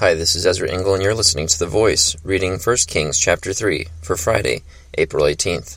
Hi, 0.00 0.14
this 0.14 0.36
is 0.36 0.46
Ezra 0.46 0.70
Engel, 0.70 0.94
and 0.94 1.02
you're 1.02 1.12
listening 1.12 1.48
to 1.48 1.58
The 1.58 1.66
Voice, 1.66 2.14
reading 2.22 2.60
1 2.60 2.76
Kings 2.86 3.18
chapter 3.18 3.52
3 3.52 3.88
for 4.00 4.16
Friday, 4.16 4.62
April 4.96 5.24
18th. 5.24 5.76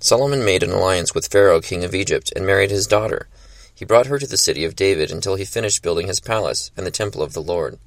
Solomon 0.00 0.44
made 0.44 0.62
an 0.62 0.70
alliance 0.70 1.14
with 1.14 1.32
Pharaoh, 1.32 1.62
king 1.62 1.82
of 1.82 1.94
Egypt, 1.94 2.30
and 2.36 2.44
married 2.44 2.70
his 2.70 2.86
daughter. 2.86 3.26
He 3.74 3.86
brought 3.86 4.04
her 4.08 4.18
to 4.18 4.26
the 4.26 4.36
city 4.36 4.66
of 4.66 4.76
David 4.76 5.10
until 5.10 5.36
he 5.36 5.46
finished 5.46 5.82
building 5.82 6.08
his 6.08 6.20
palace 6.20 6.72
and 6.76 6.86
the 6.86 6.90
temple 6.90 7.22
of 7.22 7.32
the 7.32 7.40
Lord, 7.40 7.78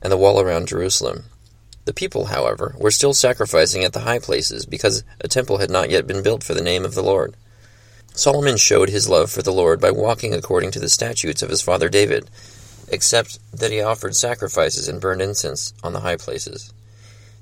and 0.00 0.10
the 0.10 0.16
wall 0.16 0.40
around 0.40 0.68
Jerusalem. 0.68 1.24
The 1.84 1.92
people, 1.92 2.28
however, 2.28 2.74
were 2.78 2.90
still 2.90 3.12
sacrificing 3.12 3.84
at 3.84 3.92
the 3.92 4.00
high 4.08 4.18
places 4.18 4.64
because 4.64 5.04
a 5.20 5.28
temple 5.28 5.58
had 5.58 5.68
not 5.68 5.90
yet 5.90 6.06
been 6.06 6.22
built 6.22 6.42
for 6.42 6.54
the 6.54 6.62
name 6.62 6.86
of 6.86 6.94
the 6.94 7.02
Lord. 7.02 7.34
Solomon 8.14 8.56
showed 8.56 8.88
his 8.88 9.10
love 9.10 9.30
for 9.30 9.42
the 9.42 9.52
Lord 9.52 9.78
by 9.78 9.90
walking 9.90 10.32
according 10.32 10.70
to 10.70 10.80
the 10.80 10.88
statutes 10.88 11.42
of 11.42 11.50
his 11.50 11.60
father 11.60 11.90
David 11.90 12.30
except 12.92 13.38
that 13.52 13.72
he 13.72 13.80
offered 13.80 14.14
sacrifices 14.14 14.86
and 14.86 15.00
burned 15.00 15.22
incense 15.22 15.72
on 15.82 15.94
the 15.94 16.00
high 16.00 16.16
places. 16.16 16.72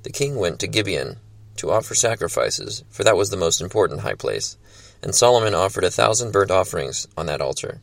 The 0.05 0.11
king 0.11 0.37
went 0.37 0.61
to 0.61 0.69
Gibeon 0.69 1.17
to 1.57 1.73
offer 1.73 1.95
sacrifices, 1.95 2.85
for 2.89 3.03
that 3.03 3.17
was 3.17 3.31
the 3.31 3.37
most 3.37 3.61
important 3.61 4.01
high 4.01 4.15
place, 4.15 4.57
and 5.03 5.15
Solomon 5.15 5.55
offered 5.55 5.85
a 5.85 5.91
thousand 5.91 6.33
burnt 6.33 6.53
offerings 6.53 7.09
on 7.17 7.27
that 7.27 7.41
altar. 7.41 7.81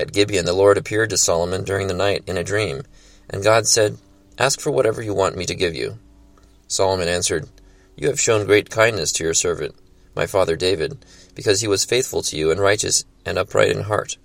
At 0.00 0.12
Gibeon 0.12 0.46
the 0.46 0.54
Lord 0.54 0.78
appeared 0.78 1.10
to 1.10 1.18
Solomon 1.18 1.62
during 1.62 1.88
the 1.88 1.94
night 1.94 2.24
in 2.26 2.38
a 2.38 2.42
dream, 2.42 2.82
and 3.28 3.44
God 3.44 3.66
said, 3.66 3.98
Ask 4.38 4.58
for 4.58 4.70
whatever 4.70 5.02
you 5.02 5.14
want 5.14 5.36
me 5.36 5.44
to 5.46 5.54
give 5.54 5.74
you. 5.74 5.98
Solomon 6.66 7.06
answered, 7.06 7.48
You 7.96 8.08
have 8.08 8.18
shown 8.18 8.46
great 8.46 8.70
kindness 8.70 9.12
to 9.12 9.24
your 9.24 9.34
servant, 9.34 9.74
my 10.16 10.26
father 10.26 10.56
David, 10.56 11.04
because 11.34 11.60
he 11.60 11.68
was 11.68 11.84
faithful 11.84 12.22
to 12.22 12.36
you 12.36 12.50
and 12.50 12.58
righteous 12.58 13.04
and 13.26 13.38
upright 13.38 13.70
in 13.70 13.82
heart. 13.82 14.16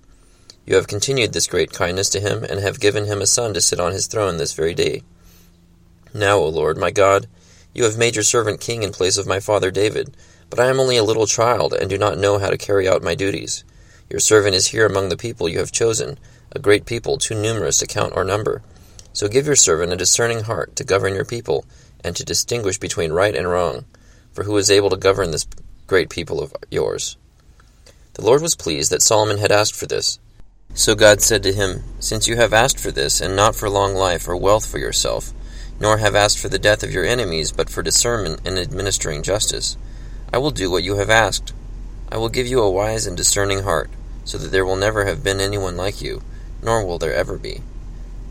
You 0.70 0.76
have 0.76 0.86
continued 0.86 1.34
this 1.34 1.48
great 1.48 1.74
kindness 1.74 2.10
to 2.10 2.20
him, 2.20 2.44
and 2.44 2.60
have 2.60 2.80
given 2.80 3.08
him 3.08 3.24
a 3.24 3.26
son 3.26 3.56
to 3.56 3.60
sit 3.60 3.80
on 3.80 3.92
his 3.92 4.06
throne 4.06 4.38
this 4.38 4.54
very 4.54 4.76
day. 4.76 5.02
Now, 6.14 6.38
O 6.38 6.48
Lord, 6.48 6.78
my 6.78 6.92
God, 6.92 7.26
you 7.74 7.86
have 7.86 7.98
made 7.98 8.14
your 8.14 8.24
servant 8.24 8.62
king 8.62 8.84
in 8.84 8.92
place 8.92 9.18
of 9.18 9.26
my 9.26 9.40
father 9.40 9.72
David, 9.72 10.16
but 10.48 10.60
I 10.60 10.68
am 10.68 10.80
only 10.80 10.96
a 10.96 11.04
little 11.04 11.26
child, 11.26 11.74
and 11.74 11.90
do 11.90 11.98
not 11.98 12.20
know 12.20 12.38
how 12.38 12.52
to 12.52 12.56
carry 12.56 12.88
out 12.88 13.02
my 13.02 13.16
duties. 13.16 13.64
Your 14.12 14.20
servant 14.20 14.54
is 14.54 14.68
here 14.68 14.86
among 14.86 15.10
the 15.10 15.18
people 15.18 15.50
you 15.50 15.58
have 15.58 15.72
chosen, 15.72 16.20
a 16.52 16.60
great 16.60 16.86
people, 16.86 17.18
too 17.18 17.34
numerous 17.34 17.80
to 17.80 17.88
count 17.88 18.14
or 18.16 18.24
number. 18.24 18.62
So 19.12 19.28
give 19.28 19.48
your 19.48 19.56
servant 19.56 19.92
a 19.92 19.98
discerning 19.98 20.42
heart 20.42 20.76
to 20.76 20.84
govern 20.84 21.16
your 21.16 21.26
people, 21.26 21.66
and 22.04 22.16
to 22.16 22.24
distinguish 22.24 22.78
between 22.78 23.12
right 23.12 23.36
and 23.36 23.50
wrong. 23.50 23.86
For 24.34 24.44
who 24.44 24.56
is 24.58 24.70
able 24.70 24.92
to 24.92 24.98
govern 24.98 25.32
this 25.32 25.48
great 25.88 26.12
people 26.12 26.40
of 26.40 26.54
yours? 26.70 27.18
The 28.14 28.24
Lord 28.24 28.44
was 28.44 28.54
pleased 28.54 28.92
that 28.92 29.02
Solomon 29.02 29.40
had 29.40 29.52
asked 29.52 29.76
for 29.76 29.88
this. 29.88 30.20
So 30.74 30.96
God 30.96 31.22
said 31.22 31.44
to 31.44 31.54
him, 31.54 31.84
Since 32.00 32.28
you 32.28 32.38
have 32.38 32.54
asked 32.54 32.80
for 32.80 32.92
this, 32.92 33.20
and 33.20 33.36
not 33.36 33.56
for 33.56 33.70
long 33.70 33.96
life 33.96 34.28
or 34.28 34.38
wealth 34.38 34.66
for 34.66 34.78
yourself, 34.78 35.34
nor 35.80 35.98
have 35.98 36.16
asked 36.16 36.40
for 36.40 36.50
the 36.50 36.60
death 36.60 36.84
of 36.84 36.92
your 36.92 37.06
enemies, 37.06 37.52
but 37.52 37.70
for 37.70 37.82
discernment 37.82 38.42
in 38.46 38.58
administering 38.58 39.24
justice, 39.24 39.78
I 40.32 40.38
will 40.38 40.52
do 40.52 40.70
what 40.70 40.84
you 40.84 40.96
have 40.96 41.10
asked. 41.10 41.54
I 42.12 42.18
will 42.18 42.30
give 42.30 42.48
you 42.48 42.62
a 42.62 42.72
wise 42.72 43.08
and 43.08 43.18
discerning 43.18 43.64
heart, 43.64 43.90
so 44.24 44.38
that 44.38 44.52
there 44.52 44.66
will 44.66 44.76
never 44.76 45.06
have 45.06 45.24
been 45.24 45.42
anyone 45.42 45.76
like 45.76 46.02
you, 46.02 46.22
nor 46.62 46.86
will 46.86 47.00
there 47.00 47.14
ever 47.14 47.38
be. 47.38 47.62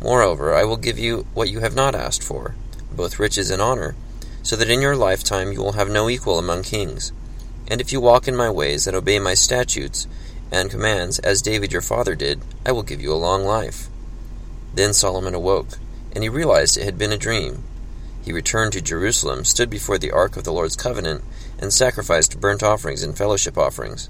Moreover, 0.00 0.54
I 0.54 0.64
will 0.64 0.76
give 0.76 0.98
you 0.98 1.26
what 1.34 1.48
you 1.48 1.60
have 1.60 1.74
not 1.74 1.94
asked 1.94 2.22
for, 2.22 2.54
both 2.92 3.18
riches 3.18 3.50
and 3.50 3.60
honor, 3.60 3.96
so 4.42 4.54
that 4.56 4.70
in 4.70 4.80
your 4.80 4.96
lifetime 4.96 5.52
you 5.52 5.58
will 5.58 5.72
have 5.72 5.90
no 5.90 6.08
equal 6.08 6.38
among 6.38 6.62
kings. 6.62 7.12
And 7.66 7.80
if 7.80 7.92
you 7.92 8.00
walk 8.00 8.28
in 8.28 8.36
my 8.36 8.48
ways 8.48 8.86
and 8.86 8.96
obey 8.96 9.18
my 9.18 9.34
statutes, 9.34 10.06
and 10.50 10.70
commands, 10.70 11.18
as 11.20 11.42
David 11.42 11.72
your 11.72 11.82
father 11.82 12.14
did, 12.14 12.40
I 12.64 12.72
will 12.72 12.82
give 12.82 13.00
you 13.00 13.12
a 13.12 13.14
long 13.14 13.44
life. 13.44 13.88
Then 14.74 14.94
Solomon 14.94 15.34
awoke, 15.34 15.78
and 16.12 16.22
he 16.22 16.28
realized 16.28 16.76
it 16.76 16.84
had 16.84 16.98
been 16.98 17.12
a 17.12 17.18
dream. 17.18 17.64
He 18.24 18.32
returned 18.32 18.72
to 18.72 18.80
Jerusalem, 18.80 19.44
stood 19.44 19.70
before 19.70 19.98
the 19.98 20.10
ark 20.10 20.36
of 20.36 20.44
the 20.44 20.52
Lord's 20.52 20.76
covenant, 20.76 21.24
and 21.58 21.72
sacrificed 21.72 22.40
burnt 22.40 22.62
offerings 22.62 23.02
and 23.02 23.16
fellowship 23.16 23.56
offerings. 23.56 24.08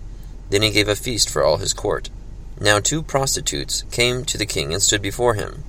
Then 0.50 0.62
he 0.62 0.70
gave 0.70 0.88
a 0.88 0.96
feast 0.96 1.30
for 1.30 1.42
all 1.44 1.58
his 1.58 1.72
court. 1.72 2.10
Now 2.60 2.80
two 2.80 3.02
prostitutes 3.02 3.84
came 3.90 4.24
to 4.24 4.36
the 4.36 4.46
king 4.46 4.72
and 4.72 4.82
stood 4.82 5.02
before 5.02 5.34
him. 5.34 5.62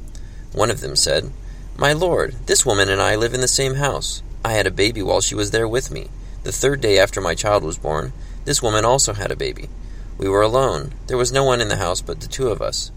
One 0.51 0.71
of 0.71 0.81
them 0.81 0.95
said, 0.95 1.31
My 1.77 1.93
lord, 1.93 2.35
this 2.47 2.65
woman 2.65 2.89
and 2.89 3.01
I 3.01 3.15
live 3.15 3.33
in 3.33 3.41
the 3.41 3.47
same 3.47 3.75
house. 3.75 4.23
I 4.43 4.53
had 4.53 4.65
a 4.65 4.71
baby 4.71 5.01
while 5.01 5.21
she 5.21 5.35
was 5.35 5.51
there 5.51 5.67
with 5.67 5.91
me. 5.91 6.07
The 6.43 6.51
third 6.51 6.81
day 6.81 6.97
after 6.97 7.21
my 7.21 7.35
child 7.35 7.63
was 7.63 7.77
born, 7.77 8.13
this 8.45 8.63
woman 8.63 8.85
also 8.85 9.13
had 9.13 9.31
a 9.31 9.35
baby. 9.35 9.69
We 10.19 10.27
were 10.27 10.41
alone. 10.41 10.91
There 11.07 11.17
was 11.17 11.31
no 11.31 11.45
one 11.45 11.61
in 11.61 11.69
the 11.69 11.77
house 11.77 12.01
but 12.01 12.19
the 12.19 12.27
two 12.27 12.49
of 12.49 12.61
us. 12.61 12.91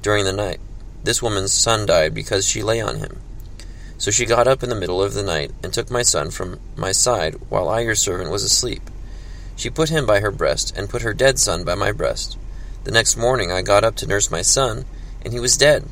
During 0.00 0.24
the 0.24 0.32
night, 0.32 0.58
this 1.04 1.20
woman's 1.20 1.52
son 1.52 1.84
died 1.84 2.14
because 2.14 2.48
she 2.48 2.62
lay 2.62 2.80
on 2.80 2.96
him. 2.96 3.20
So 3.98 4.10
she 4.10 4.24
got 4.24 4.48
up 4.48 4.62
in 4.62 4.70
the 4.70 4.74
middle 4.74 5.02
of 5.02 5.12
the 5.12 5.22
night 5.22 5.50
and 5.62 5.70
took 5.70 5.90
my 5.90 6.00
son 6.00 6.30
from 6.30 6.58
my 6.74 6.90
side 6.90 7.34
while 7.50 7.68
I, 7.68 7.80
your 7.80 7.94
servant, 7.94 8.30
was 8.30 8.42
asleep. 8.42 8.90
She 9.54 9.68
put 9.68 9.90
him 9.90 10.06
by 10.06 10.20
her 10.20 10.30
breast 10.30 10.74
and 10.74 10.88
put 10.88 11.02
her 11.02 11.12
dead 11.12 11.38
son 11.38 11.62
by 11.62 11.74
my 11.74 11.92
breast. 11.92 12.38
The 12.84 12.90
next 12.90 13.18
morning 13.18 13.52
I 13.52 13.60
got 13.60 13.84
up 13.84 13.94
to 13.96 14.06
nurse 14.06 14.30
my 14.30 14.40
son, 14.40 14.86
and 15.22 15.34
he 15.34 15.38
was 15.38 15.58
dead. 15.58 15.84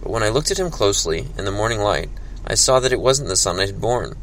But 0.00 0.12
when 0.12 0.22
I 0.22 0.28
looked 0.28 0.52
at 0.52 0.60
him 0.60 0.70
closely 0.70 1.26
in 1.36 1.44
the 1.44 1.50
morning 1.50 1.80
light, 1.80 2.10
I 2.46 2.54
saw 2.54 2.78
that 2.78 2.92
it 2.92 3.00
wasn't 3.00 3.28
the 3.28 3.34
son 3.34 3.58
I 3.58 3.66
had 3.66 3.80
borne. 3.80 4.14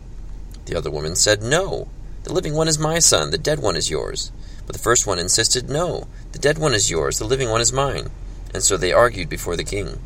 The 0.65 0.77
other 0.77 0.89
woman 0.89 1.17
said, 1.17 1.43
No, 1.43 1.89
the 2.23 2.31
living 2.31 2.53
one 2.53 2.69
is 2.69 2.79
my 2.79 2.99
son, 2.99 3.31
the 3.31 3.37
dead 3.37 3.59
one 3.59 3.75
is 3.75 3.89
yours. 3.89 4.31
But 4.65 4.73
the 4.73 4.81
first 4.81 5.05
one 5.05 5.19
insisted, 5.19 5.69
No, 5.69 6.07
the 6.31 6.39
dead 6.39 6.57
one 6.57 6.73
is 6.73 6.89
yours, 6.89 7.19
the 7.19 7.25
living 7.25 7.49
one 7.49 7.61
is 7.61 7.73
mine. 7.73 8.09
And 8.53 8.63
so 8.63 8.77
they 8.77 8.93
argued 8.93 9.29
before 9.29 9.55
the 9.55 9.63
king. 9.63 9.99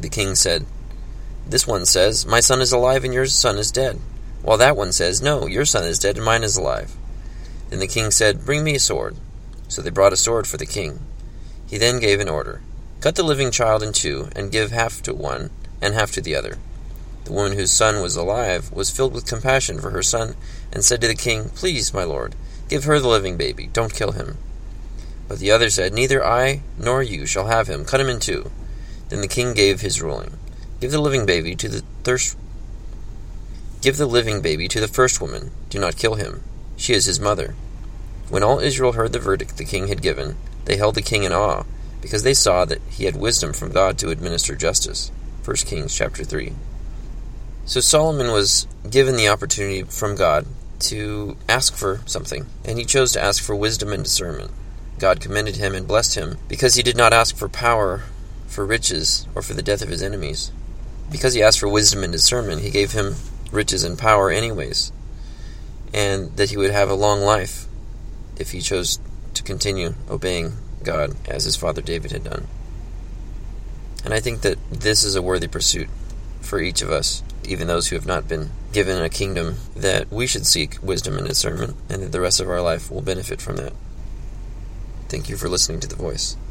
The 0.00 0.08
king 0.08 0.34
said, 0.34 0.66
This 1.46 1.66
one 1.66 1.86
says, 1.86 2.26
My 2.26 2.40
son 2.40 2.60
is 2.60 2.72
alive 2.72 3.04
and 3.04 3.14
your 3.14 3.26
son 3.26 3.58
is 3.58 3.70
dead. 3.70 4.00
While 4.42 4.58
that 4.58 4.76
one 4.76 4.92
says, 4.92 5.22
No, 5.22 5.46
your 5.46 5.64
son 5.64 5.84
is 5.84 5.98
dead 5.98 6.16
and 6.16 6.24
mine 6.24 6.42
is 6.42 6.56
alive. 6.56 6.94
Then 7.70 7.80
the 7.80 7.86
king 7.86 8.10
said, 8.10 8.44
Bring 8.44 8.64
me 8.64 8.74
a 8.74 8.80
sword. 8.80 9.16
So 9.68 9.82
they 9.82 9.90
brought 9.90 10.12
a 10.12 10.16
sword 10.16 10.46
for 10.46 10.56
the 10.56 10.66
king. 10.66 11.00
He 11.66 11.78
then 11.78 12.00
gave 12.00 12.20
an 12.20 12.28
order 12.28 12.60
Cut 13.00 13.16
the 13.16 13.22
living 13.22 13.50
child 13.50 13.82
in 13.82 13.92
two, 13.92 14.28
and 14.34 14.50
give 14.50 14.70
half 14.70 15.02
to 15.02 15.12
one 15.12 15.50
and 15.82 15.92
half 15.92 16.12
to 16.12 16.22
the 16.22 16.34
other. 16.34 16.56
The 17.24 17.32
woman 17.32 17.52
whose 17.52 17.70
son 17.70 18.00
was 18.00 18.16
alive 18.16 18.72
was 18.72 18.90
filled 18.90 19.12
with 19.12 19.26
compassion 19.26 19.78
for 19.78 19.90
her 19.90 20.02
son, 20.02 20.36
and 20.72 20.82
said 20.82 21.02
to 21.02 21.06
the 21.06 21.14
king, 21.14 21.50
Please, 21.50 21.92
my 21.92 22.04
lord, 22.04 22.34
Give 22.68 22.84
her 22.84 22.98
the 22.98 23.08
living 23.08 23.36
baby. 23.36 23.68
Don't 23.72 23.94
kill 23.94 24.12
him. 24.12 24.38
But 25.28 25.38
the 25.38 25.50
other 25.50 25.70
said, 25.70 25.92
Neither 25.92 26.24
I 26.24 26.62
nor 26.78 27.02
you 27.02 27.26
shall 27.26 27.46
have 27.46 27.68
him. 27.68 27.84
Cut 27.84 28.00
him 28.00 28.08
in 28.08 28.20
two. 28.20 28.50
Then 29.08 29.20
the 29.20 29.28
king 29.28 29.54
gave 29.54 29.80
his 29.80 30.02
ruling. 30.02 30.38
Give 30.80 30.90
the 30.90 31.00
living 31.00 31.26
baby 31.26 31.54
to 31.56 31.68
the 31.68 31.82
thirst 32.02 32.36
Give 33.84 33.98
the 33.98 34.06
living 34.06 34.40
baby 34.40 34.66
to 34.68 34.80
the 34.80 34.88
first 34.88 35.20
woman. 35.20 35.50
Do 35.68 35.78
not 35.78 35.98
kill 35.98 36.14
him. 36.14 36.42
She 36.74 36.94
is 36.94 37.04
his 37.04 37.20
mother. 37.20 37.54
When 38.30 38.42
all 38.42 38.58
Israel 38.58 38.92
heard 38.92 39.12
the 39.12 39.18
verdict 39.18 39.58
the 39.58 39.64
king 39.66 39.88
had 39.88 40.00
given, 40.00 40.36
they 40.64 40.78
held 40.78 40.94
the 40.94 41.02
king 41.02 41.22
in 41.22 41.32
awe, 41.32 41.64
because 42.00 42.22
they 42.22 42.32
saw 42.32 42.64
that 42.64 42.80
he 42.88 43.04
had 43.04 43.14
wisdom 43.14 43.52
from 43.52 43.72
God 43.72 43.98
to 43.98 44.08
administer 44.08 44.56
justice. 44.56 45.12
1 45.44 45.56
Kings 45.58 45.94
chapter 45.94 46.24
3. 46.24 46.54
So 47.66 47.80
Solomon 47.80 48.32
was 48.32 48.66
given 48.88 49.16
the 49.16 49.28
opportunity 49.28 49.82
from 49.82 50.16
God 50.16 50.46
to 50.88 51.36
ask 51.48 51.74
for 51.74 52.00
something, 52.06 52.46
and 52.64 52.78
he 52.78 52.84
chose 52.84 53.12
to 53.12 53.22
ask 53.22 53.42
for 53.42 53.54
wisdom 53.54 53.92
and 53.92 54.04
discernment. 54.04 54.50
God 54.98 55.20
commended 55.20 55.56
him 55.56 55.74
and 55.74 55.86
blessed 55.86 56.14
him 56.14 56.38
because 56.48 56.74
he 56.74 56.82
did 56.82 56.96
not 56.96 57.12
ask 57.12 57.36
for 57.36 57.48
power, 57.48 58.04
for 58.46 58.64
riches, 58.64 59.26
or 59.34 59.42
for 59.42 59.54
the 59.54 59.62
death 59.62 59.82
of 59.82 59.88
his 59.88 60.02
enemies. 60.02 60.52
Because 61.10 61.34
he 61.34 61.42
asked 61.42 61.60
for 61.60 61.68
wisdom 61.68 62.02
and 62.02 62.12
discernment, 62.12 62.62
he 62.62 62.70
gave 62.70 62.92
him 62.92 63.16
riches 63.50 63.84
and 63.84 63.98
power 63.98 64.30
anyways, 64.30 64.92
and 65.92 66.36
that 66.36 66.50
he 66.50 66.56
would 66.56 66.70
have 66.70 66.90
a 66.90 66.94
long 66.94 67.20
life 67.20 67.66
if 68.38 68.52
he 68.52 68.60
chose 68.60 68.98
to 69.34 69.42
continue 69.42 69.94
obeying 70.08 70.54
God 70.82 71.16
as 71.28 71.44
his 71.44 71.56
father 71.56 71.82
David 71.82 72.12
had 72.12 72.24
done. 72.24 72.46
And 74.04 74.12
I 74.12 74.20
think 74.20 74.42
that 74.42 74.58
this 74.70 75.02
is 75.02 75.14
a 75.14 75.22
worthy 75.22 75.48
pursuit 75.48 75.88
for 76.40 76.60
each 76.60 76.82
of 76.82 76.90
us, 76.90 77.22
even 77.46 77.66
those 77.66 77.88
who 77.88 77.96
have 77.96 78.06
not 78.06 78.28
been 78.28 78.50
given 78.72 79.02
a 79.02 79.08
kingdom, 79.08 79.56
that 79.76 80.10
we 80.10 80.26
should 80.26 80.46
seek 80.46 80.78
wisdom 80.82 81.16
and 81.16 81.26
discernment, 81.26 81.76
and 81.88 82.02
that 82.02 82.12
the 82.12 82.20
rest 82.20 82.40
of 82.40 82.48
our 82.48 82.60
life 82.60 82.90
will 82.90 83.02
benefit 83.02 83.40
from 83.40 83.56
that. 83.56 83.72
Thank 85.08 85.28
you 85.28 85.36
for 85.36 85.48
listening 85.48 85.80
to 85.80 85.88
The 85.88 85.96
Voice. 85.96 86.36